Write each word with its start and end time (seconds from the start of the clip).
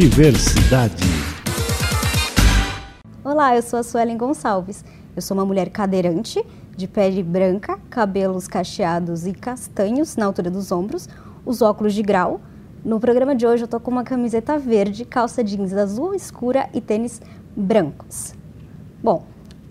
Diversidade. 0.00 1.04
Olá, 3.22 3.54
eu 3.54 3.60
sou 3.60 3.80
a 3.80 3.82
Suelen 3.82 4.16
Gonçalves. 4.16 4.82
Eu 5.14 5.20
sou 5.20 5.36
uma 5.36 5.44
mulher 5.44 5.68
cadeirante, 5.68 6.42
de 6.74 6.88
pele 6.88 7.22
branca, 7.22 7.78
cabelos 7.90 8.48
cacheados 8.48 9.26
e 9.26 9.34
castanhos 9.34 10.16
na 10.16 10.24
altura 10.24 10.50
dos 10.50 10.72
ombros, 10.72 11.06
os 11.44 11.60
óculos 11.60 11.92
de 11.92 12.02
grau. 12.02 12.40
No 12.82 12.98
programa 12.98 13.34
de 13.34 13.46
hoje 13.46 13.64
eu 13.64 13.68
tô 13.68 13.78
com 13.78 13.90
uma 13.90 14.02
camiseta 14.02 14.58
verde, 14.58 15.04
calça 15.04 15.44
jeans 15.44 15.74
azul 15.74 16.14
escura 16.14 16.70
e 16.72 16.80
tênis 16.80 17.20
brancos. 17.54 18.32
Bom, 19.04 19.26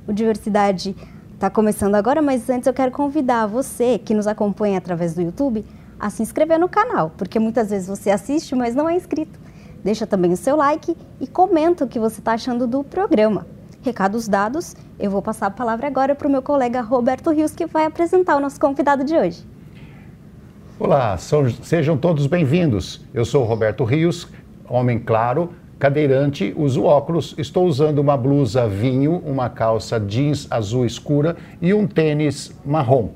o 0.08 0.14
Diversidade 0.14 0.96
está 1.34 1.50
começando 1.50 1.96
agora, 1.96 2.22
mas 2.22 2.48
antes 2.52 2.68
eu 2.68 2.74
quero 2.76 2.92
convidar 2.92 3.48
você 3.48 3.98
que 3.98 4.14
nos 4.14 4.28
acompanha 4.28 4.78
através 4.78 5.16
do 5.16 5.24
YouTube 5.24 5.66
a 6.00 6.12
se 6.12 6.22
inscrever 6.22 6.60
no 6.60 6.70
canal, 6.70 7.12
porque 7.18 7.40
muitas 7.40 7.72
vezes 7.72 7.88
você 7.88 8.12
assiste, 8.12 8.54
mas 8.54 8.76
não 8.76 8.88
é 8.88 8.96
inscrito. 8.96 9.49
Deixa 9.84 10.06
também 10.06 10.34
o 10.34 10.38
seu 10.38 10.56
like 10.56 10.96
e 11.22 11.28
comenta 11.28 11.86
o 11.86 11.88
que 11.88 12.00
você 12.00 12.20
está 12.20 12.34
achando 12.34 12.68
do 12.68 12.84
programa. 12.84 13.48
Recados 13.82 14.28
dados, 14.28 14.76
eu 15.00 15.10
vou 15.10 15.22
passar 15.22 15.48
a 15.48 15.52
palavra 15.52 15.88
agora 15.88 16.14
para 16.14 16.28
o 16.28 16.32
meu 16.32 16.42
colega 16.42 16.82
Roberto 16.82 17.32
Rios, 17.32 17.54
que 17.54 17.66
vai 17.66 17.86
apresentar 17.86 18.36
o 18.36 18.40
nosso 18.42 18.60
convidado 18.60 19.06
de 19.06 19.16
hoje. 19.16 19.48
Olá, 20.78 21.18
são, 21.18 21.50
sejam 21.50 21.98
todos 21.98 22.28
bem-vindos. 22.28 23.06
Eu 23.14 23.24
sou 23.24 23.46
Roberto 23.46 23.86
Rios, 23.86 24.28
homem 24.68 25.00
claro, 25.00 25.54
cadeirante, 25.78 26.54
uso 26.58 26.84
óculos, 26.84 27.34
estou 27.38 27.66
usando 27.66 28.00
uma 28.00 28.18
blusa 28.18 28.68
vinho, 28.68 29.22
uma 29.26 29.50
calça 29.50 29.98
jeans 29.98 30.46
azul 30.52 30.86
escura 30.86 31.38
e 31.62 31.74
um 31.74 31.88
tênis 31.88 32.54
marrom. 32.66 33.12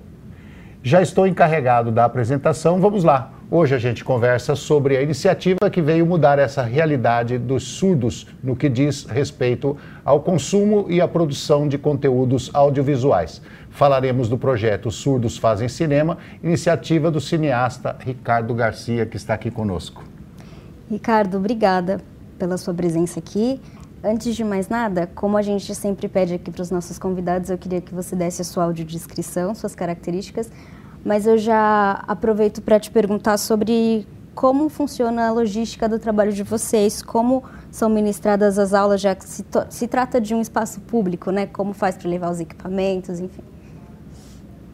Já 0.81 1.01
estou 1.01 1.27
encarregado 1.27 1.91
da 1.91 2.05
apresentação, 2.05 2.79
vamos 2.79 3.03
lá. 3.03 3.32
Hoje 3.51 3.75
a 3.75 3.77
gente 3.77 4.03
conversa 4.03 4.55
sobre 4.55 4.97
a 4.97 5.01
iniciativa 5.01 5.69
que 5.71 5.81
veio 5.81 6.05
mudar 6.05 6.39
essa 6.39 6.63
realidade 6.63 7.37
dos 7.37 7.63
surdos 7.63 8.25
no 8.41 8.55
que 8.55 8.67
diz 8.67 9.05
respeito 9.05 9.77
ao 10.03 10.21
consumo 10.21 10.85
e 10.89 10.99
à 10.99 11.07
produção 11.07 11.67
de 11.67 11.77
conteúdos 11.77 12.49
audiovisuais. 12.53 13.41
Falaremos 13.69 14.29
do 14.29 14.37
projeto 14.37 14.89
Surdos 14.89 15.37
Fazem 15.37 15.67
Cinema, 15.67 16.17
iniciativa 16.41 17.11
do 17.11 17.19
cineasta 17.19 17.95
Ricardo 17.99 18.53
Garcia, 18.55 19.05
que 19.05 19.17
está 19.17 19.33
aqui 19.33 19.51
conosco. 19.51 20.03
Ricardo, 20.89 21.37
obrigada 21.37 21.99
pela 22.39 22.57
sua 22.57 22.73
presença 22.73 23.19
aqui. 23.19 23.61
Antes 24.03 24.35
de 24.35 24.43
mais 24.43 24.67
nada, 24.67 25.09
como 25.15 25.37
a 25.37 25.41
gente 25.41 25.73
sempre 25.75 26.07
pede 26.07 26.33
aqui 26.33 26.51
para 26.51 26.61
os 26.61 26.71
nossos 26.71 26.99
convidados, 26.99 27.49
eu 27.49 27.57
queria 27.57 27.79
que 27.79 27.93
você 27.93 28.15
desse 28.15 28.41
a 28.41 28.45
sua 28.45 28.65
audiodescrição, 28.65 29.55
suas 29.55 29.75
características, 29.75 30.51
mas 31.03 31.27
eu 31.27 31.37
já 31.37 32.03
aproveito 32.07 32.61
para 32.61 32.79
te 32.79 32.89
perguntar 32.89 33.37
sobre 33.37 34.07
como 34.33 34.69
funciona 34.69 35.27
a 35.27 35.31
logística 35.31 35.87
do 35.87 35.99
trabalho 35.99 36.31
de 36.31 36.43
vocês, 36.43 37.01
como 37.01 37.43
são 37.69 37.89
ministradas 37.89 38.57
as 38.57 38.73
aulas, 38.73 39.01
já 39.01 39.13
que 39.13 39.25
se, 39.25 39.45
se 39.69 39.87
trata 39.87 40.19
de 40.19 40.33
um 40.33 40.41
espaço 40.41 40.81
público, 40.81 41.31
né? 41.31 41.45
Como 41.45 41.73
faz 41.73 41.95
para 41.95 42.09
levar 42.09 42.31
os 42.31 42.39
equipamentos, 42.39 43.19
enfim. 43.19 43.43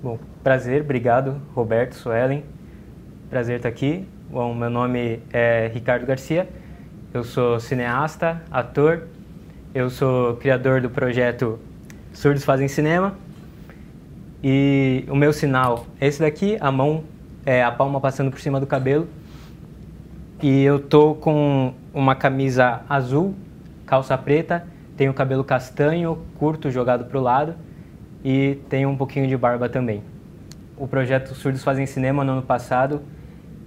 Bom, 0.01 0.17
prazer, 0.43 0.81
obrigado, 0.81 1.41
Roberto, 1.53 1.95
Suelen. 1.95 2.43
Prazer 3.29 3.57
estar 3.57 3.69
aqui. 3.69 4.07
Bom, 4.29 4.53
meu 4.53 4.69
nome 4.69 5.21
é 5.33 5.69
Ricardo 5.73 6.05
Garcia, 6.05 6.47
eu 7.11 7.23
sou 7.23 7.59
cineasta, 7.59 8.41
ator, 8.51 9.07
eu 9.73 9.89
sou 9.89 10.35
criador 10.35 10.81
do 10.81 10.89
projeto 10.89 11.59
Surdos 12.13 12.43
Fazem 12.43 12.67
Cinema. 12.67 13.17
E 14.43 15.05
o 15.09 15.15
meu 15.15 15.33
sinal 15.33 15.85
é 15.99 16.07
esse 16.07 16.21
daqui, 16.21 16.57
a 16.61 16.71
mão, 16.71 17.03
é, 17.45 17.63
a 17.63 17.71
palma 17.71 17.99
passando 17.99 18.31
por 18.31 18.39
cima 18.39 18.59
do 18.59 18.65
cabelo. 18.65 19.07
E 20.41 20.63
eu 20.63 20.79
tô 20.79 21.15
com 21.15 21.73
uma 21.93 22.15
camisa 22.15 22.81
azul, 22.87 23.35
calça 23.85 24.17
preta, 24.17 24.65
tenho 24.95 25.13
cabelo 25.13 25.43
castanho, 25.43 26.19
curto, 26.37 26.71
jogado 26.71 27.05
para 27.05 27.17
o 27.17 27.21
lado 27.21 27.55
e 28.23 28.57
tenho 28.69 28.89
um 28.89 28.95
pouquinho 28.95 29.27
de 29.27 29.35
barba 29.35 29.67
também. 29.67 30.01
O 30.77 30.87
projeto 30.87 31.35
Surdos 31.35 31.63
Fazem 31.63 31.85
Cinema 31.85 32.23
no 32.23 32.33
ano 32.33 32.41
passado 32.41 33.01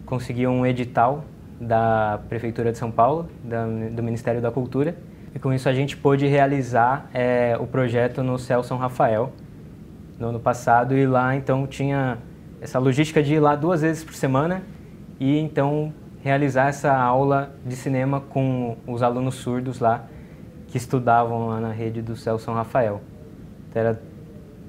conseguiu 0.06 0.50
um 0.50 0.65
edital 0.65 1.25
da 1.60 2.21
Prefeitura 2.28 2.72
de 2.72 2.78
São 2.78 2.91
Paulo, 2.91 3.28
da, 3.44 3.66
do 3.66 4.03
Ministério 4.03 4.41
da 4.41 4.50
Cultura, 4.50 4.97
e 5.34 5.39
com 5.39 5.53
isso 5.53 5.69
a 5.69 5.72
gente 5.72 5.97
pôde 5.97 6.27
realizar 6.27 7.09
é, 7.12 7.56
o 7.60 7.66
projeto 7.66 8.22
no 8.22 8.39
Céu 8.39 8.62
São 8.62 8.78
Rafael 8.78 9.33
no 10.22 10.28
ano 10.28 10.38
passado 10.38 10.97
e 10.97 11.05
lá 11.05 11.34
então 11.34 11.66
tinha 11.66 12.16
essa 12.60 12.78
logística 12.78 13.21
de 13.21 13.34
ir 13.34 13.41
lá 13.41 13.56
duas 13.56 13.83
vezes 13.83 14.05
por 14.05 14.15
semana 14.15 14.62
e 15.19 15.37
então 15.37 15.93
realizar 16.22 16.69
essa 16.69 16.97
aula 16.97 17.53
de 17.66 17.75
cinema 17.75 18.21
com 18.21 18.77
os 18.87 19.03
alunos 19.03 19.34
surdos 19.34 19.81
lá 19.81 20.05
que 20.69 20.77
estudavam 20.77 21.49
lá 21.49 21.60
na 21.60 21.72
rede 21.72 22.00
do 22.00 22.15
Céu 22.15 22.38
São 22.38 22.55
Rafael. 22.55 23.00
Então, 23.69 23.83
era 23.83 24.00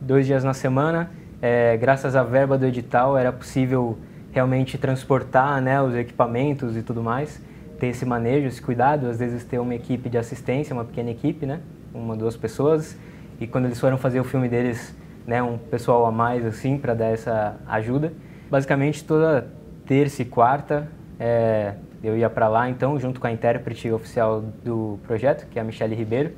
dois 0.02 0.25
dias 0.25 0.44
na 0.44 0.56
semana, 0.56 1.12
é, 1.40 1.78
graças 1.78 2.16
à 2.16 2.24
verba 2.24 2.58
do 2.58 2.66
edital 2.66 3.16
era 3.16 3.31
possível 3.31 4.00
realmente 4.31 4.75
transportar 4.80 5.62
né, 5.62 5.80
os 5.80 5.94
equipamentos 5.94 6.75
e 6.75 6.81
tudo 6.81 7.03
mais, 7.03 7.40
ter 7.80 7.88
esse 7.88 8.06
manejo, 8.06 8.47
esse 8.47 8.62
cuidado, 8.62 9.06
às 9.06 9.20
vezes 9.20 9.44
ter 9.44 9.59
uma 9.59 9.75
equipe 9.75 10.09
de 10.09 10.18
assistência, 10.18 10.74
uma 10.74 10.84
pequena 10.84 11.12
equipe, 11.12 11.46
né, 11.46 11.59
uma, 11.94 12.18
duas 12.18 12.35
pessoas, 12.35 12.97
e 13.40 13.46
quando 13.46 13.66
eles 13.66 13.80
foram 13.80 14.00
fazer 14.00 14.20
o 14.20 14.24
filme 14.24 14.50
deles, 14.50 14.96
né, 15.25 15.41
um 15.41 15.57
pessoal 15.57 16.06
a 16.06 16.11
mais 16.11 16.45
assim 16.45 16.78
para 16.78 16.94
dar 16.94 17.07
essa 17.07 17.57
ajuda. 17.67 18.13
Basicamente 18.50 19.03
toda 19.03 19.47
terça 19.85 20.22
e 20.22 20.25
quarta 20.25 20.88
é, 21.19 21.75
eu 22.03 22.17
ia 22.17 22.29
para 22.29 22.47
lá 22.47 22.69
então 22.69 23.00
junto 23.00 23.19
com 23.19 23.28
a 23.28 23.31
intérprete 23.31 23.89
oficial 23.91 24.41
do 24.63 25.00
projeto, 25.03 25.47
que 25.47 25.57
é 25.57 25.61
a 25.61 25.66
Michelle 25.66 25.95
Ribeiro, 25.95 26.34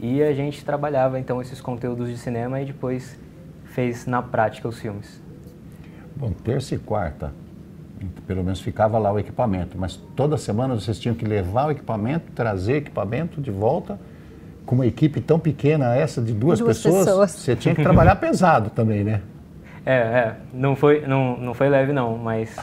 e 0.00 0.22
a 0.22 0.32
gente 0.32 0.64
trabalhava 0.64 1.18
então 1.20 1.40
esses 1.40 1.60
conteúdos 1.60 2.08
de 2.08 2.18
cinema 2.18 2.60
e 2.60 2.64
depois 2.64 3.18
fez 3.64 4.06
na 4.06 4.20
prática 4.22 4.66
os 4.66 4.78
filmes. 4.78 5.22
Bom, 6.16 6.32
terça 6.32 6.74
e 6.74 6.78
quarta, 6.78 7.32
pelo 8.26 8.42
menos 8.42 8.60
ficava 8.60 8.98
lá 8.98 9.12
o 9.12 9.18
equipamento, 9.18 9.78
mas 9.78 9.96
toda 10.16 10.36
semana 10.36 10.74
vocês 10.74 10.98
tinham 10.98 11.14
que 11.14 11.24
levar 11.24 11.68
o 11.68 11.70
equipamento, 11.70 12.32
trazer 12.32 12.76
equipamento 12.76 13.40
de 13.40 13.50
volta. 13.50 13.98
Com 14.70 14.76
uma 14.76 14.86
equipe 14.86 15.20
tão 15.20 15.36
pequena 15.36 15.96
essa 15.96 16.22
de 16.22 16.32
duas, 16.32 16.60
duas 16.60 16.76
pessoas, 16.76 17.04
pessoas, 17.04 17.30
você 17.32 17.56
tinha 17.56 17.74
que 17.74 17.82
trabalhar 17.82 18.14
pesado 18.22 18.70
também, 18.70 19.02
né? 19.02 19.20
É, 19.84 19.94
é, 19.94 20.36
não 20.54 20.76
foi, 20.76 21.04
não, 21.04 21.36
não 21.36 21.54
foi 21.54 21.68
leve 21.68 21.92
não, 21.92 22.16
mas 22.16 22.56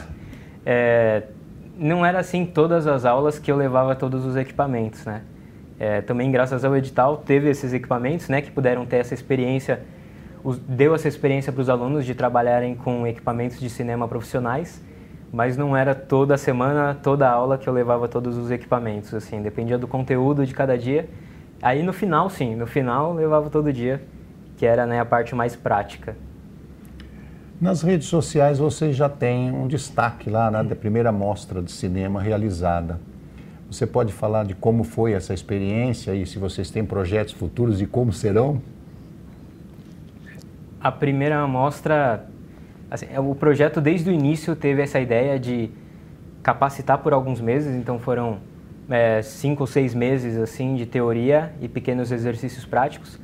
é, 0.64 1.24
não 1.78 2.06
era 2.06 2.18
assim 2.20 2.46
todas 2.46 2.86
as 2.86 3.04
aulas 3.04 3.38
que 3.38 3.52
eu 3.52 3.56
levava 3.58 3.94
todos 3.94 4.24
os 4.24 4.36
equipamentos, 4.36 5.04
né? 5.04 5.20
É, 5.78 6.00
também 6.00 6.30
graças 6.30 6.64
ao 6.64 6.74
edital 6.74 7.18
teve 7.18 7.50
esses 7.50 7.74
equipamentos, 7.74 8.30
né, 8.30 8.40
que 8.40 8.50
puderam 8.50 8.86
ter 8.86 8.96
essa 8.96 9.12
experiência, 9.12 9.82
deu 10.66 10.94
essa 10.94 11.08
experiência 11.08 11.52
para 11.52 11.60
os 11.60 11.68
alunos 11.68 12.06
de 12.06 12.14
trabalharem 12.14 12.74
com 12.74 13.06
equipamentos 13.06 13.60
de 13.60 13.68
cinema 13.68 14.08
profissionais, 14.08 14.82
mas 15.30 15.58
não 15.58 15.76
era 15.76 15.94
toda 15.94 16.38
semana, 16.38 16.94
toda 17.02 17.28
aula 17.28 17.58
que 17.58 17.68
eu 17.68 17.72
levava 17.74 18.08
todos 18.08 18.38
os 18.38 18.50
equipamentos, 18.50 19.12
assim, 19.12 19.42
dependia 19.42 19.76
do 19.76 19.86
conteúdo 19.86 20.46
de 20.46 20.54
cada 20.54 20.78
dia. 20.78 21.06
Aí 21.60 21.82
no 21.82 21.92
final, 21.92 22.30
sim, 22.30 22.54
no 22.54 22.66
final 22.66 23.12
levava 23.12 23.50
todo 23.50 23.72
dia, 23.72 24.00
que 24.56 24.64
era 24.64 24.86
né, 24.86 25.00
a 25.00 25.04
parte 25.04 25.34
mais 25.34 25.56
prática. 25.56 26.16
Nas 27.60 27.82
redes 27.82 28.06
sociais 28.06 28.58
vocês 28.58 28.94
já 28.94 29.08
têm 29.08 29.50
um 29.50 29.66
destaque 29.66 30.30
lá 30.30 30.50
né, 30.50 30.62
da 30.62 30.76
primeira 30.76 31.10
mostra 31.10 31.60
de 31.60 31.72
cinema 31.72 32.22
realizada. 32.22 33.00
Você 33.68 33.86
pode 33.86 34.12
falar 34.12 34.44
de 34.44 34.54
como 34.54 34.84
foi 34.84 35.12
essa 35.12 35.34
experiência 35.34 36.14
e 36.14 36.24
se 36.24 36.38
vocês 36.38 36.70
têm 36.70 36.84
projetos 36.84 37.34
futuros 37.34 37.82
e 37.82 37.86
como 37.86 38.12
serão? 38.12 38.62
A 40.80 40.92
primeira 40.92 41.44
mostra, 41.48 42.24
assim, 42.88 43.06
o 43.18 43.34
projeto 43.34 43.80
desde 43.80 44.08
o 44.08 44.12
início 44.12 44.54
teve 44.54 44.80
essa 44.80 45.00
ideia 45.00 45.38
de 45.38 45.70
capacitar 46.40 46.98
por 46.98 47.12
alguns 47.12 47.40
meses, 47.40 47.74
então 47.74 47.98
foram 47.98 48.38
é, 48.90 49.20
cinco 49.22 49.62
ou 49.62 49.66
seis 49.66 49.94
meses 49.94 50.36
assim 50.38 50.74
de 50.74 50.86
teoria 50.86 51.52
e 51.60 51.68
pequenos 51.68 52.10
exercícios 52.10 52.64
práticos, 52.64 53.18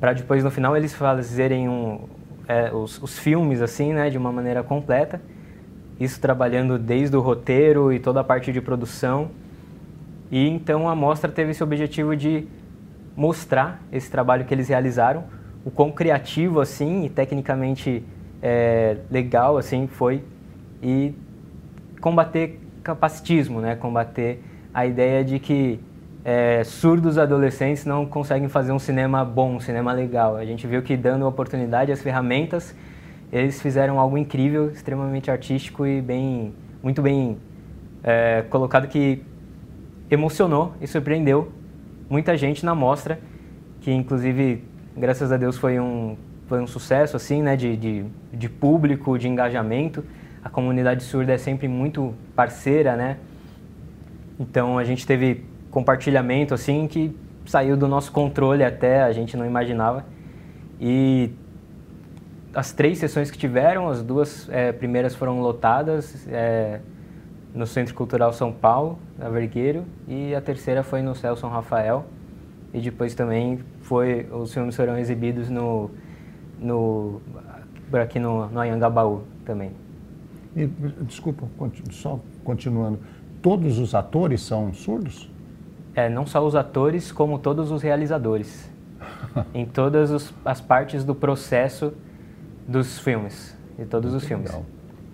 para 0.00 0.12
depois 0.12 0.42
no 0.42 0.50
final 0.50 0.76
eles 0.76 0.94
fazerem 0.94 1.68
um, 1.68 2.00
é, 2.48 2.72
os, 2.72 3.02
os, 3.02 3.18
filmes 3.18 3.60
assim, 3.60 3.92
né, 3.92 4.10
de 4.10 4.18
uma 4.18 4.32
maneira 4.32 4.62
completa. 4.62 5.20
Isso 5.98 6.20
trabalhando 6.20 6.78
desde 6.78 7.16
o 7.16 7.20
roteiro 7.20 7.92
e 7.92 7.98
toda 7.98 8.20
a 8.20 8.24
parte 8.24 8.52
de 8.52 8.60
produção. 8.60 9.30
E 10.30 10.48
então 10.48 10.88
a 10.88 10.94
mostra 10.94 11.30
teve 11.30 11.52
esse 11.52 11.62
objetivo 11.62 12.16
de 12.16 12.46
mostrar 13.16 13.80
esse 13.92 14.10
trabalho 14.10 14.44
que 14.44 14.52
eles 14.52 14.68
realizaram, 14.68 15.24
o 15.64 15.70
quão 15.70 15.92
criativo 15.92 16.60
assim 16.60 17.04
e 17.04 17.08
tecnicamente 17.08 18.02
é, 18.42 18.96
legal 19.10 19.56
assim 19.56 19.86
foi 19.86 20.24
e 20.82 21.14
combater 22.00 22.60
capacitismo, 22.82 23.60
né, 23.60 23.76
combater 23.76 24.42
a 24.74 24.84
ideia 24.84 25.24
de 25.24 25.38
que 25.38 25.80
é, 26.24 26.64
surdos 26.64 27.16
adolescentes 27.16 27.84
não 27.84 28.04
conseguem 28.04 28.48
fazer 28.48 28.72
um 28.72 28.78
cinema 28.78 29.24
bom, 29.24 29.54
um 29.54 29.60
cinema 29.60 29.92
legal. 29.92 30.36
A 30.36 30.44
gente 30.44 30.66
viu 30.66 30.82
que 30.82 30.96
dando 30.96 31.26
oportunidade 31.26 31.92
às 31.92 32.02
ferramentas, 32.02 32.74
eles 33.32 33.62
fizeram 33.62 34.00
algo 34.00 34.18
incrível, 34.18 34.70
extremamente 34.70 35.30
artístico 35.30 35.86
e 35.86 36.00
bem, 36.00 36.54
muito 36.82 37.00
bem 37.00 37.38
é, 38.02 38.42
colocado 38.50 38.88
que 38.88 39.22
emocionou 40.10 40.72
e 40.80 40.86
surpreendeu 40.86 41.52
muita 42.08 42.36
gente 42.36 42.64
na 42.64 42.74
mostra, 42.74 43.18
que 43.80 43.92
inclusive, 43.92 44.64
graças 44.96 45.30
a 45.30 45.36
Deus, 45.36 45.56
foi 45.56 45.78
um, 45.78 46.16
foi 46.46 46.60
um 46.60 46.66
sucesso 46.66 47.16
assim, 47.16 47.42
né, 47.42 47.56
de, 47.56 47.76
de, 47.76 48.04
de 48.32 48.48
público, 48.48 49.18
de 49.18 49.28
engajamento. 49.28 50.04
A 50.42 50.48
comunidade 50.48 51.02
surda 51.02 51.32
é 51.32 51.38
sempre 51.38 51.68
muito 51.68 52.14
parceira, 52.34 52.96
né? 52.96 53.16
Então 54.38 54.78
a 54.78 54.84
gente 54.84 55.06
teve 55.06 55.44
compartilhamento 55.70 56.54
assim 56.54 56.86
que 56.86 57.16
saiu 57.46 57.76
do 57.76 57.86
nosso 57.86 58.10
controle 58.12 58.64
até, 58.64 59.02
a 59.02 59.12
gente 59.12 59.36
não 59.36 59.46
imaginava. 59.46 60.04
E 60.80 61.30
as 62.54 62.72
três 62.72 62.98
sessões 62.98 63.30
que 63.30 63.38
tiveram, 63.38 63.88
as 63.88 64.02
duas 64.02 64.48
é, 64.50 64.72
primeiras 64.72 65.14
foram 65.14 65.40
lotadas 65.40 66.26
é, 66.28 66.80
no 67.54 67.66
Centro 67.66 67.94
Cultural 67.94 68.32
São 68.32 68.52
Paulo, 68.52 68.98
na 69.18 69.28
Vergueiro, 69.28 69.84
e 70.08 70.34
a 70.34 70.40
terceira 70.40 70.82
foi 70.82 71.02
no 71.02 71.14
Céu 71.14 71.36
São 71.36 71.50
Rafael. 71.50 72.06
E 72.72 72.80
depois 72.80 73.14
também 73.14 73.60
foi, 73.82 74.26
os 74.32 74.52
filmes 74.52 74.74
foram 74.74 74.98
exibidos 74.98 75.48
no, 75.48 75.90
no 76.58 77.20
aqui 77.92 78.18
no, 78.18 78.48
no 78.48 78.60
Anhangabaú 78.60 79.22
também. 79.44 79.70
E, 80.56 80.66
desculpa, 81.02 81.46
só 81.90 82.18
continuando, 82.42 82.98
todos 83.44 83.78
os 83.78 83.94
atores 83.94 84.40
são 84.40 84.72
surdos? 84.72 85.30
É, 85.94 86.08
não 86.08 86.24
só 86.24 86.42
os 86.44 86.56
atores, 86.56 87.12
como 87.12 87.38
todos 87.38 87.70
os 87.70 87.82
realizadores. 87.82 88.72
em 89.52 89.66
todas 89.66 90.10
os, 90.10 90.32
as 90.42 90.62
partes 90.62 91.04
do 91.04 91.14
processo 91.14 91.92
dos 92.66 92.98
filmes, 92.98 93.54
de 93.78 93.84
todos 93.84 94.12
Muito 94.12 94.22
os 94.22 94.26
filmes. 94.26 94.48
Legal. 94.48 94.64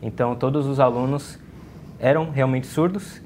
Então, 0.00 0.36
todos 0.36 0.68
os 0.68 0.78
alunos 0.78 1.40
eram 1.98 2.30
realmente 2.30 2.68
surdos, 2.68 3.20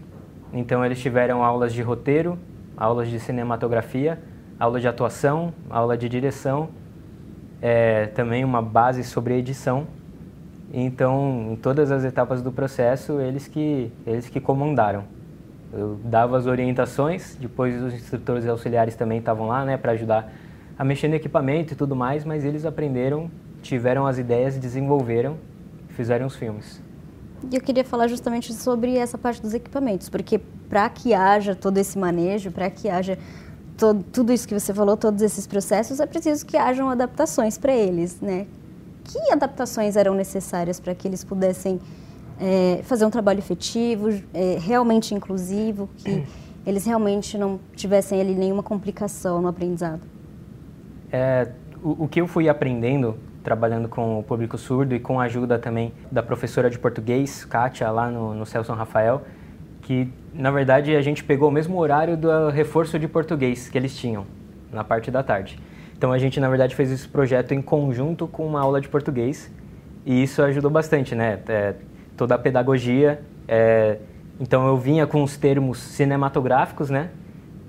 então 0.55 0.83
eles 0.83 0.99
tiveram 0.99 1.45
aulas 1.45 1.75
de 1.75 1.83
roteiro, 1.83 2.39
aulas 2.75 3.11
de 3.11 3.21
cinematografia, 3.21 4.23
aula 4.59 4.81
de 4.81 4.89
atuação, 4.89 5.53
aula 5.69 5.99
de 5.99 6.09
direção, 6.09 6.71
é, 7.61 8.07
também 8.07 8.43
uma 8.43 8.63
base 8.63 9.05
sobre 9.05 9.35
edição. 9.35 9.87
Então, 10.77 11.53
em 11.53 11.57
todas 11.57 11.93
as 11.93 12.03
etapas 12.03 12.43
do 12.43 12.51
processo, 12.51 13.21
eles 13.21 13.47
que, 13.47 13.93
eles 14.05 14.29
que 14.29 14.41
comandaram. 14.41 15.05
Eu 15.73 16.01
dava 16.05 16.37
as 16.37 16.47
orientações, 16.47 17.37
depois 17.41 17.81
os 17.81 17.95
instrutores 17.95 18.45
auxiliares 18.49 18.97
também 18.97 19.19
estavam 19.19 19.47
lá, 19.47 19.65
né, 19.65 19.77
para 19.77 19.93
ajudar 19.93 20.33
a 20.77 20.85
mexer 20.85 21.07
no 21.07 21.15
equipamento 21.15 21.75
e 21.75 21.77
tudo 21.77 21.95
mais, 21.95 22.25
mas 22.25 22.45
eles 22.45 22.67
aprenderam, 22.67 23.31
tiveram 23.63 24.05
as 24.05 24.19
ideias, 24.19 24.59
desenvolveram, 24.59 25.37
fizeram 25.91 26.27
os 26.27 26.35
filmes. 26.35 26.83
E 27.53 27.55
eu 27.55 27.61
queria 27.61 27.85
falar 27.85 28.09
justamente 28.09 28.53
sobre 28.53 28.97
essa 28.97 29.17
parte 29.17 29.41
dos 29.41 29.55
equipamentos, 29.55 30.09
porque 30.09 30.41
para 30.69 30.89
que 30.89 31.15
haja 31.15 31.55
todo 31.55 31.79
esse 31.79 31.97
manejo, 31.97 32.51
para 32.51 32.69
que 32.69 32.89
haja 32.89 33.17
todo, 33.77 34.03
tudo 34.03 34.33
isso 34.33 34.49
que 34.49 34.59
você 34.59 34.75
falou, 34.75 34.97
todos 34.97 35.23
esses 35.23 35.47
processos, 35.47 36.01
é 36.01 36.07
preciso 36.07 36.45
que 36.45 36.57
hajam 36.57 36.91
adaptações 36.91 37.57
para 37.57 37.73
eles, 37.73 38.21
né? 38.21 38.49
Que 39.05 39.33
adaptações 39.33 39.97
eram 39.97 40.15
necessárias 40.15 40.81
para 40.81 40.95
que 40.95 41.07
eles 41.07 41.23
pudessem 41.23 41.81
é, 42.41 42.81
fazer 42.83 43.05
um 43.05 43.11
trabalho 43.11 43.39
efetivo, 43.39 44.09
é, 44.33 44.59
realmente 44.61 45.15
inclusivo, 45.15 45.89
que 45.99 46.25
eles 46.67 46.85
realmente 46.85 47.39
não 47.39 47.61
tivessem 47.77 48.21
ali 48.21 48.35
nenhuma 48.35 48.63
complicação 48.63 49.41
no 49.41 49.49
aprendizado? 49.49 50.03
É, 51.13 51.49
o, 51.83 52.05
o 52.05 52.09
que 52.09 52.21
eu 52.21 52.27
fui 52.27 52.49
aprendendo 52.49 53.17
trabalhando 53.45 53.89
com 53.89 54.19
o 54.19 54.23
público 54.23 54.57
surdo 54.57 54.95
e 54.95 54.99
com 54.99 55.21
a 55.21 55.25
ajuda 55.25 55.59
também 55.59 55.93
da 56.11 56.23
professora 56.23 56.71
de 56.71 56.79
português, 56.79 57.45
Kátia, 57.45 57.91
lá 57.91 58.11
no, 58.11 58.35
no 58.35 58.47
Céu 58.47 58.65
São 58.65 58.75
Rafael, 58.75 59.23
que 59.83 60.11
na 60.33 60.51
verdade 60.51 60.97
a 60.97 61.03
gente 61.03 61.23
pegou 61.23 61.51
o 61.51 61.53
mesmo 61.53 61.79
horário 61.79 62.17
do 62.17 62.49
reforço 62.49 62.99
de 62.99 63.07
português 63.07 63.69
que 63.69 63.77
eles 63.77 63.95
tinham 63.95 64.27
na 64.73 64.83
parte 64.83 65.11
da 65.11 65.23
tarde. 65.23 65.61
Então 65.97 66.13
a 66.13 66.19
gente 66.19 66.39
na 66.41 66.49
verdade 66.49 66.75
fez 66.75 66.91
esse 66.91 67.09
projeto 67.09 67.53
em 67.53 67.63
conjunto 67.63 68.27
com 68.27 68.47
uma 68.47 68.61
aula 68.61 68.81
de 68.81 68.89
português 68.89 69.51
e 70.05 70.23
isso 70.23 70.43
ajudou 70.43 70.71
bastante, 70.71 71.15
né? 71.15 71.39
É, 71.49 71.75
toda 72.17 72.35
a 72.35 72.39
pedagogia. 72.39 73.23
É, 73.49 73.99
então 74.41 74.67
eu 74.67 74.77
vinha 74.77 75.07
com 75.07 75.23
os 75.23 75.37
termos 75.37 75.79
cinematográficos, 75.79 76.91
né? 76.91 77.11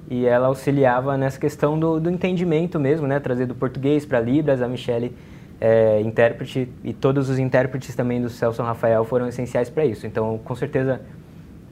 E 0.10 0.26
ela 0.26 0.48
auxiliava 0.48 1.18
nessa 1.18 1.40
questão 1.40 1.80
do, 1.80 2.00
do 2.00 2.10
entendimento 2.10 2.80
mesmo, 2.80 3.08
né? 3.08 3.20
Trazer 3.20 3.46
do 3.46 3.56
português 3.56 4.06
para 4.06 4.20
Libras, 4.20 4.62
a 4.62 4.68
Michelle 4.68 5.16
é, 5.60 6.02
intérprete 6.02 6.70
e 6.84 6.94
todos 6.94 7.30
os 7.30 7.40
intérpretes 7.40 7.96
também 7.96 8.22
do 8.22 8.30
Celso 8.30 8.62
Rafael 8.62 9.04
foram 9.06 9.28
essenciais 9.28 9.70
para 9.70 9.86
isso. 9.86 10.06
Então, 10.06 10.40
com 10.44 10.56
certeza, 10.56 11.02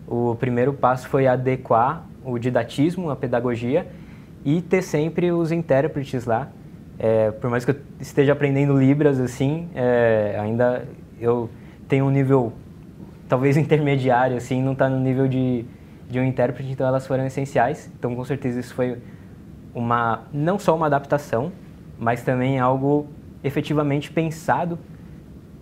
o 0.07 0.35
primeiro 0.35 0.73
passo 0.73 1.07
foi 1.07 1.27
adequar 1.27 2.05
o 2.23 2.37
didatismo, 2.39 3.09
a 3.09 3.15
pedagogia 3.15 3.85
e 4.45 4.61
ter 4.61 4.81
sempre 4.81 5.31
os 5.31 5.51
intérpretes 5.51 6.25
lá. 6.25 6.49
É, 6.99 7.31
por 7.31 7.49
mais 7.49 7.65
que 7.65 7.71
eu 7.71 7.75
esteja 7.99 8.33
aprendendo 8.33 8.77
Libras, 8.77 9.19
assim, 9.19 9.69
é, 9.73 10.37
ainda 10.39 10.87
eu 11.19 11.49
tenho 11.87 12.05
um 12.05 12.09
nível 12.09 12.53
talvez 13.27 13.57
intermediário, 13.57 14.37
assim, 14.37 14.61
não 14.61 14.73
está 14.73 14.89
no 14.89 14.99
nível 14.99 15.27
de, 15.27 15.65
de 16.09 16.19
um 16.19 16.23
intérprete, 16.23 16.71
então 16.71 16.87
elas 16.87 17.07
foram 17.07 17.25
essenciais. 17.25 17.91
Então, 17.97 18.15
com 18.15 18.23
certeza, 18.23 18.59
isso 18.59 18.73
foi 18.73 18.97
uma 19.73 20.21
não 20.31 20.59
só 20.59 20.75
uma 20.75 20.85
adaptação, 20.85 21.51
mas 21.97 22.21
também 22.23 22.59
algo 22.59 23.07
efetivamente 23.43 24.11
pensado 24.11 24.77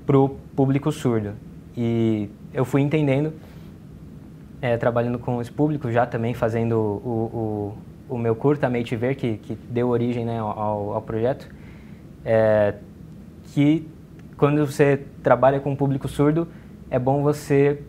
para 0.06 0.18
o 0.18 0.30
público 0.56 0.92
surdo. 0.92 1.34
E 1.76 2.30
eu 2.54 2.66
fui 2.66 2.82
entendendo, 2.82 3.34
é, 4.62 4.76
trabalhando 4.78 5.18
com 5.18 5.42
esse 5.42 5.52
público, 5.52 5.90
já 5.92 6.06
também 6.06 6.34
fazendo 6.34 6.74
o, 6.74 7.10
o, 7.34 7.78
o 8.12 8.18
meu 8.18 8.36
curta 8.36 8.70
Mate 8.70 8.96
Ver, 8.96 9.16
que, 9.16 9.38
que 9.38 9.56
deu 9.70 9.88
origem 9.88 10.26
né, 10.26 10.38
ao, 10.38 10.94
ao 10.94 11.02
projeto, 11.02 11.48
é, 12.26 12.76
que 13.46 13.88
quando 14.36 14.66
você 14.66 15.06
trabalha 15.24 15.62
com 15.62 15.72
um 15.72 15.76
público 15.76 16.10
surdo, 16.10 16.48
é 16.90 17.00
bom 17.00 17.24
você 17.24 17.82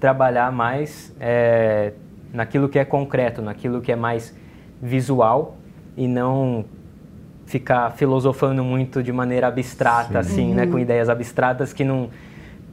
trabalhar 0.00 0.50
mais 0.50 1.14
é, 1.20 1.92
naquilo 2.32 2.70
que 2.70 2.78
é 2.78 2.84
concreto, 2.86 3.42
naquilo 3.42 3.82
que 3.82 3.92
é 3.92 3.96
mais 3.96 4.34
visual 4.80 5.56
e 5.94 6.08
não 6.08 6.64
ficar 7.44 7.90
filosofando 7.92 8.64
muito 8.64 9.02
de 9.02 9.12
maneira 9.12 9.46
abstrata, 9.46 10.22
Sim. 10.22 10.30
assim, 10.30 10.54
né, 10.54 10.66
com 10.66 10.78
ideias 10.78 11.08
abstratas 11.10 11.72
que 11.72 11.84
não 11.84 12.08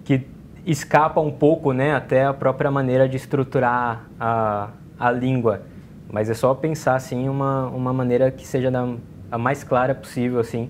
que 0.06 0.26
escapa 0.66 1.20
um 1.20 1.32
pouco, 1.32 1.74
né, 1.74 1.94
até 1.94 2.26
a 2.26 2.34
própria 2.34 2.72
maneira 2.72 3.10
de 3.10 3.18
estruturar 3.18 4.06
a, 4.18 4.70
a 4.98 5.12
língua. 5.12 5.73
Mas 6.14 6.30
é 6.30 6.34
só 6.34 6.54
pensar 6.54 6.96
assim 6.96 7.28
uma 7.28 7.68
uma 7.68 7.92
maneira 7.92 8.30
que 8.30 8.46
seja 8.46 8.70
da, 8.70 8.96
a 9.32 9.38
mais 9.38 9.64
clara 9.64 9.96
possível, 9.96 10.40
assim, 10.40 10.70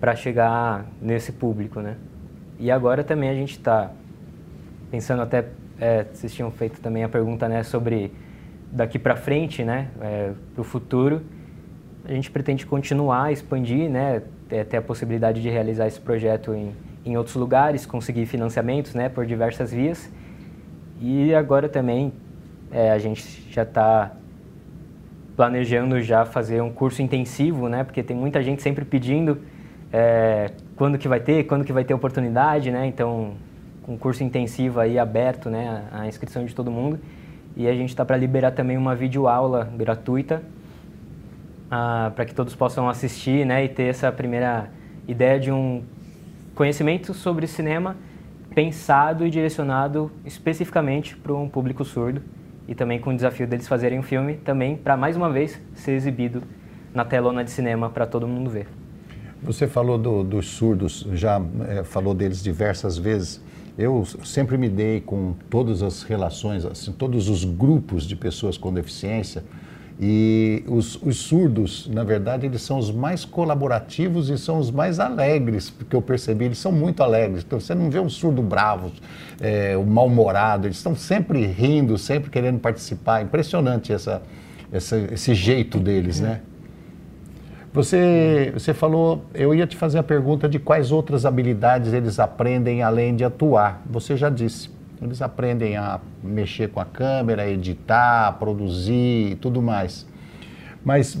para 0.00 0.14
chegar 0.14 0.86
nesse 1.02 1.32
público, 1.32 1.80
né? 1.80 1.96
E 2.58 2.70
agora 2.70 3.02
também 3.02 3.28
a 3.28 3.34
gente 3.34 3.58
está 3.58 3.90
pensando 4.90 5.22
até 5.22 5.46
é, 5.80 6.04
vocês 6.04 6.32
tinham 6.32 6.50
feito 6.52 6.80
também 6.80 7.02
a 7.02 7.08
pergunta, 7.08 7.48
né, 7.48 7.62
sobre 7.62 8.12
daqui 8.72 8.98
para 8.98 9.16
frente, 9.16 9.64
né, 9.64 9.88
é, 10.00 10.32
para 10.54 10.60
o 10.60 10.64
futuro 10.64 11.22
a 12.08 12.12
gente 12.12 12.30
pretende 12.30 12.64
continuar, 12.64 13.32
expandir, 13.32 13.90
né, 13.90 14.22
ter 14.48 14.78
a 14.78 14.82
possibilidade 14.82 15.42
de 15.42 15.50
realizar 15.50 15.86
esse 15.86 16.00
projeto 16.00 16.54
em, 16.54 16.74
em 17.04 17.18
outros 17.18 17.36
lugares, 17.36 17.84
conseguir 17.84 18.24
financiamentos, 18.24 18.94
né, 18.94 19.10
por 19.10 19.26
diversas 19.26 19.70
vias. 19.70 20.10
E 21.02 21.34
agora 21.34 21.68
também 21.68 22.10
é, 22.72 22.90
a 22.90 22.98
gente 22.98 23.22
já 23.50 23.62
está 23.62 24.12
planejando 25.38 26.02
já 26.02 26.24
fazer 26.24 26.60
um 26.60 26.72
curso 26.72 27.00
intensivo, 27.00 27.68
né, 27.68 27.84
porque 27.84 28.02
tem 28.02 28.16
muita 28.16 28.42
gente 28.42 28.60
sempre 28.60 28.84
pedindo 28.84 29.38
é, 29.92 30.50
quando 30.74 30.98
que 30.98 31.06
vai 31.06 31.20
ter, 31.20 31.44
quando 31.44 31.64
que 31.64 31.72
vai 31.72 31.84
ter 31.84 31.94
oportunidade, 31.94 32.72
né, 32.72 32.88
então 32.88 33.34
um 33.86 33.96
curso 33.96 34.24
intensivo 34.24 34.80
aí 34.80 34.98
aberto, 34.98 35.48
né, 35.48 35.84
a 35.92 36.08
inscrição 36.08 36.44
de 36.44 36.52
todo 36.52 36.72
mundo. 36.72 36.98
E 37.56 37.68
a 37.68 37.72
gente 37.72 37.90
está 37.90 38.04
para 38.04 38.16
liberar 38.16 38.50
também 38.50 38.76
uma 38.76 38.96
videoaula 38.96 39.70
gratuita 39.76 40.42
ah, 41.70 42.10
para 42.16 42.24
que 42.24 42.34
todos 42.34 42.56
possam 42.56 42.88
assistir 42.88 43.46
né, 43.46 43.64
e 43.64 43.68
ter 43.68 43.84
essa 43.84 44.10
primeira 44.10 44.68
ideia 45.06 45.38
de 45.38 45.52
um 45.52 45.84
conhecimento 46.52 47.14
sobre 47.14 47.46
cinema 47.46 47.96
pensado 48.56 49.24
e 49.24 49.30
direcionado 49.30 50.10
especificamente 50.24 51.16
para 51.16 51.32
um 51.32 51.48
público 51.48 51.84
surdo 51.84 52.22
e 52.68 52.74
também 52.74 53.00
com 53.00 53.10
o 53.10 53.16
desafio 53.16 53.46
deles 53.46 53.66
fazerem 53.66 53.98
um 53.98 54.02
filme 54.02 54.34
também 54.34 54.76
para 54.76 54.96
mais 54.96 55.16
uma 55.16 55.30
vez 55.30 55.58
ser 55.74 55.92
exibido 55.92 56.42
na 56.94 57.04
telona 57.04 57.42
de 57.42 57.50
cinema 57.50 57.88
para 57.88 58.06
todo 58.06 58.28
mundo 58.28 58.50
ver. 58.50 58.68
Você 59.42 59.66
falou 59.66 59.96
do, 59.96 60.22
dos 60.22 60.48
surdos, 60.48 61.06
já 61.14 61.40
é, 61.68 61.82
falou 61.82 62.12
deles 62.12 62.42
diversas 62.42 62.98
vezes. 62.98 63.40
Eu 63.78 64.04
sempre 64.24 64.58
me 64.58 64.68
dei 64.68 65.00
com 65.00 65.34
todas 65.48 65.82
as 65.82 66.02
relações, 66.02 66.64
assim, 66.64 66.92
todos 66.92 67.28
os 67.28 67.44
grupos 67.44 68.04
de 68.04 68.16
pessoas 68.16 68.58
com 68.58 68.72
deficiência 68.72 69.44
E 70.00 70.62
os, 70.68 70.94
os, 71.02 71.16
surdos, 71.16 71.88
na 71.92 72.04
verdade, 72.04 72.46
eles 72.46 72.62
são 72.62 72.78
os 72.78 72.88
mais 72.88 73.24
colaborativos 73.24 74.30
e 74.30 74.38
são 74.38 74.60
os 74.60 74.70
mais 74.70 75.00
alegres, 75.00 75.70
porque 75.70 75.96
eu 75.96 76.00
percebi, 76.00 76.44
eles 76.44 76.58
são 76.58 76.70
muito 76.70 77.02
alegres. 77.02 77.42
Então 77.44 77.58
você 77.58 77.74
não 77.74 77.90
vê 77.90 77.98
um 77.98 78.08
surdo 78.08 78.40
bravo, 78.40 78.92
é, 79.40 79.76
mal-humorado, 79.76 80.68
eles 80.68 80.76
estão 80.76 80.94
sempre 80.94 81.44
rindo, 81.46 81.98
sempre 81.98 82.30
querendo 82.30 82.60
participar. 82.60 83.22
Impressionante 83.22 83.92
essa, 83.92 84.22
essa, 84.70 84.96
esse 85.12 85.34
jeito 85.34 85.80
deles, 85.80 86.20
né? 86.20 86.42
Você, 87.72 88.50
você 88.54 88.72
falou, 88.72 89.24
eu 89.34 89.54
ia 89.54 89.66
te 89.66 89.76
fazer 89.76 89.98
a 89.98 90.02
pergunta 90.02 90.48
de 90.48 90.58
quais 90.58 90.92
outras 90.92 91.26
habilidades 91.26 91.92
eles 91.92 92.18
aprendem 92.18 92.82
além 92.82 93.14
de 93.16 93.24
atuar. 93.24 93.82
Você 93.90 94.16
já 94.16 94.30
disse. 94.30 94.77
Eles 95.00 95.22
aprendem 95.22 95.76
a 95.76 96.00
mexer 96.22 96.68
com 96.68 96.80
a 96.80 96.84
câmera, 96.84 97.48
editar, 97.48 98.32
produzir 98.38 99.32
e 99.32 99.36
tudo 99.36 99.62
mais. 99.62 100.06
Mas 100.84 101.16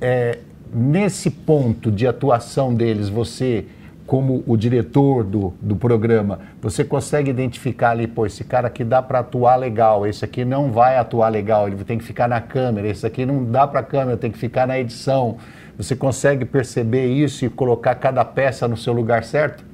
é, 0.00 0.38
nesse 0.72 1.30
ponto 1.30 1.90
de 1.90 2.06
atuação 2.06 2.72
deles, 2.72 3.08
você, 3.08 3.66
como 4.06 4.44
o 4.46 4.56
diretor 4.56 5.24
do, 5.24 5.54
do 5.60 5.74
programa, 5.74 6.38
você 6.62 6.84
consegue 6.84 7.30
identificar 7.30 7.90
ali, 7.90 8.06
pô, 8.06 8.26
esse 8.26 8.44
cara 8.44 8.68
aqui 8.68 8.84
dá 8.84 9.02
para 9.02 9.20
atuar 9.20 9.56
legal, 9.56 10.06
esse 10.06 10.24
aqui 10.24 10.44
não 10.44 10.70
vai 10.70 10.96
atuar 10.96 11.28
legal, 11.28 11.66
ele 11.66 11.82
tem 11.84 11.98
que 11.98 12.04
ficar 12.04 12.28
na 12.28 12.40
câmera, 12.40 12.86
esse 12.86 13.04
aqui 13.04 13.26
não 13.26 13.44
dá 13.44 13.66
para 13.66 13.82
câmera, 13.82 14.16
tem 14.16 14.30
que 14.30 14.38
ficar 14.38 14.66
na 14.66 14.78
edição. 14.78 15.38
Você 15.76 15.96
consegue 15.96 16.44
perceber 16.44 17.06
isso 17.08 17.44
e 17.44 17.50
colocar 17.50 17.96
cada 17.96 18.24
peça 18.24 18.68
no 18.68 18.76
seu 18.76 18.92
lugar 18.92 19.24
certo? 19.24 19.64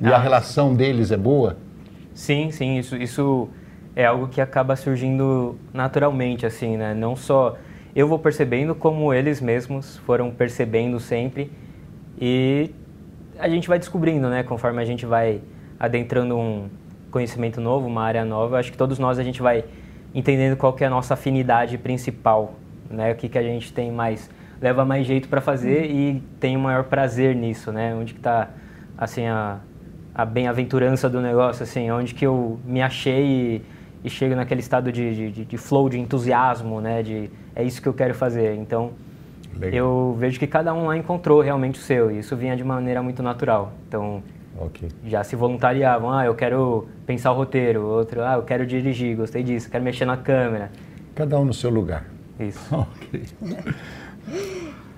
E 0.00 0.06
ah, 0.06 0.16
a 0.16 0.18
relação 0.18 0.74
deles 0.74 1.12
é 1.12 1.16
boa? 1.16 1.56
Sim, 2.14 2.52
sim, 2.52 2.78
isso, 2.78 2.96
isso 2.96 3.48
é 3.96 4.06
algo 4.06 4.28
que 4.28 4.40
acaba 4.40 4.76
surgindo 4.76 5.58
naturalmente, 5.72 6.46
assim, 6.46 6.76
né? 6.76 6.94
Não 6.94 7.16
só 7.16 7.56
eu 7.94 8.06
vou 8.06 8.18
percebendo, 8.18 8.74
como 8.74 9.12
eles 9.12 9.40
mesmos 9.40 9.98
foram 9.98 10.30
percebendo 10.30 11.00
sempre. 11.00 11.50
E 12.20 12.70
a 13.38 13.48
gente 13.48 13.68
vai 13.68 13.78
descobrindo, 13.78 14.28
né? 14.28 14.44
Conforme 14.44 14.80
a 14.80 14.84
gente 14.84 15.04
vai 15.04 15.40
adentrando 15.78 16.36
um 16.36 16.68
conhecimento 17.10 17.60
novo, 17.60 17.86
uma 17.86 18.02
área 18.02 18.24
nova, 18.24 18.58
acho 18.58 18.70
que 18.70 18.78
todos 18.78 18.98
nós 18.98 19.18
a 19.18 19.22
gente 19.24 19.42
vai 19.42 19.64
entendendo 20.14 20.56
qual 20.56 20.72
que 20.72 20.84
é 20.84 20.86
a 20.86 20.90
nossa 20.90 21.14
afinidade 21.14 21.76
principal, 21.78 22.54
né? 22.88 23.12
O 23.12 23.16
que, 23.16 23.28
que 23.28 23.38
a 23.38 23.42
gente 23.42 23.72
tem 23.72 23.90
mais, 23.90 24.30
leva 24.60 24.84
mais 24.84 25.04
jeito 25.04 25.28
para 25.28 25.40
fazer 25.40 25.90
e 25.90 26.22
tem 26.38 26.56
o 26.56 26.60
maior 26.60 26.84
prazer 26.84 27.34
nisso, 27.34 27.72
né? 27.72 27.94
Onde 27.94 28.14
que 28.14 28.20
está, 28.20 28.50
assim, 28.96 29.26
a 29.26 29.58
a 30.14 30.24
bem-aventurança 30.24 31.10
do 31.10 31.20
negócio, 31.20 31.64
assim, 31.64 31.90
onde 31.90 32.14
que 32.14 32.24
eu 32.24 32.60
me 32.64 32.80
achei 32.80 33.24
e, 33.24 33.62
e 34.04 34.10
chego 34.10 34.36
naquele 34.36 34.60
estado 34.60 34.92
de, 34.92 35.30
de, 35.32 35.44
de, 35.44 35.58
flow, 35.58 35.88
de 35.88 35.98
entusiasmo, 35.98 36.80
né, 36.80 37.02
de 37.02 37.30
é 37.56 37.64
isso 37.64 37.82
que 37.82 37.88
eu 37.88 37.94
quero 37.94 38.14
fazer. 38.14 38.54
Então, 38.54 38.92
Legal. 39.58 39.74
eu 39.74 40.16
vejo 40.18 40.38
que 40.38 40.46
cada 40.46 40.72
um 40.72 40.86
lá 40.86 40.96
encontrou 40.96 41.40
realmente 41.40 41.80
o 41.80 41.82
seu 41.82 42.10
e 42.10 42.20
isso 42.20 42.36
vinha 42.36 42.56
de 42.56 42.62
maneira 42.62 43.02
muito 43.02 43.22
natural. 43.22 43.72
Então, 43.88 44.22
okay. 44.56 44.88
já 45.04 45.24
se 45.24 45.34
voluntariavam, 45.34 46.12
ah, 46.12 46.24
eu 46.24 46.34
quero 46.34 46.86
pensar 47.04 47.32
o 47.32 47.34
roteiro, 47.34 47.84
outro, 47.84 48.22
ah, 48.22 48.34
eu 48.34 48.42
quero 48.42 48.64
dirigir, 48.64 49.16
gostei 49.16 49.42
disso, 49.42 49.68
quero 49.68 49.82
mexer 49.82 50.04
na 50.04 50.16
câmera. 50.16 50.70
Cada 51.14 51.38
um 51.38 51.44
no 51.44 51.54
seu 51.54 51.70
lugar. 51.70 52.04
Isso. 52.38 52.60
ok. 52.74 53.22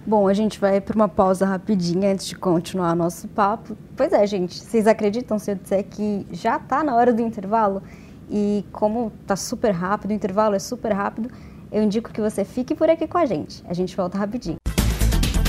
Bom, 0.07 0.29
a 0.29 0.35
gente 0.35 0.61
vai 0.61 0.81
para 0.81 0.95
uma 0.95 1.09
pausa 1.09 1.45
rapidinha 1.45 2.13
antes 2.13 2.29
de 2.29 2.37
continuar 2.37 2.95
nosso 2.95 3.27
papo. 3.27 3.77
Pois 3.97 4.13
é, 4.13 4.25
gente, 4.25 4.55
vocês 4.57 4.87
acreditam 4.87 5.37
se 5.37 5.51
eu 5.51 5.57
disser 5.57 5.85
que 5.85 6.25
já 6.31 6.59
está 6.59 6.85
na 6.85 6.95
hora 6.95 7.13
do 7.13 7.21
intervalo? 7.21 7.83
E 8.31 8.65
como 8.71 9.11
está 9.21 9.35
super 9.35 9.73
rápido, 9.73 10.11
o 10.11 10.15
intervalo 10.15 10.55
é 10.55 10.61
super 10.61 10.93
rápido, 10.93 11.29
eu 11.73 11.83
indico 11.83 12.13
que 12.13 12.21
você 12.21 12.45
fique 12.45 12.73
por 12.73 12.89
aqui 12.89 13.09
com 13.09 13.19
a 13.19 13.27
gente. 13.27 13.65
A 13.67 13.75
gente 13.75 13.97
volta 13.97 14.17
rapidinho. 14.17 14.59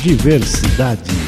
Diversidade 0.01 1.26